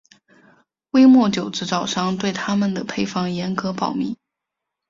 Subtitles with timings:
[0.93, 4.17] 威末酒制造商对他们的配方严格保密。